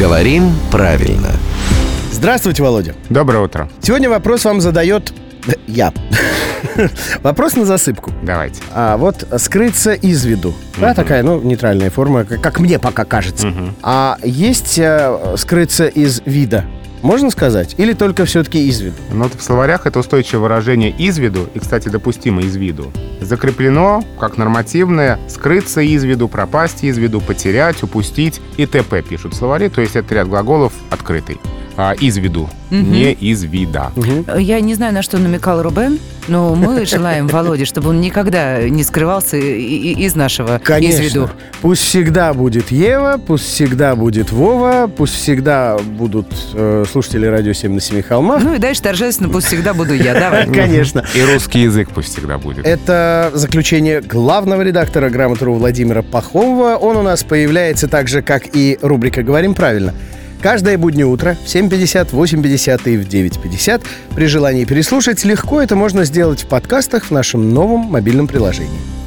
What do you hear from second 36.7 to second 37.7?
желаем Володе,